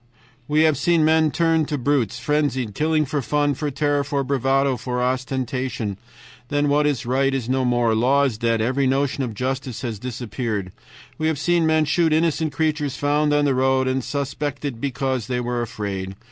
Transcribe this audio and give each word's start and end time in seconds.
"We 0.47 0.63
have 0.63 0.79
seen 0.79 1.05
men 1.05 1.29
turned 1.29 1.67
to 1.67 1.77
brutes, 1.77 2.17
frenzied, 2.17 2.73
killing 2.73 3.05
for 3.05 3.21
fun, 3.21 3.53
for 3.53 3.69
terror, 3.69 4.03
for 4.03 4.23
bravado, 4.23 4.75
for 4.75 4.99
ostentation. 4.99 5.97
Then 6.49 6.69
when 6.69 6.91
right 7.05 7.31
is 7.31 7.47
no 7.47 7.63
more, 7.63 7.93
law 7.93 8.23
is 8.23 8.39
dead, 8.39 8.61
every 8.61 8.87
notion 8.87 9.23
of 9.23 9.35
justice 9.35 9.83
has 9.83 9.99
disappeared. 9.99 10.71
We 11.19 11.27
have 11.27 11.37
seen 11.37 11.67
men 11.67 11.85
shoot 11.85 12.13
innocent 12.13 12.51
creatures 12.51 12.97
found 12.97 13.31
on 13.31 13.45
the 13.45 13.53
road, 13.53 13.87
and 13.87 14.03
suspected 14.03 14.81
because 14.81 15.27
they 15.27 15.39
were 15.39 15.61
afraid. 15.61 16.15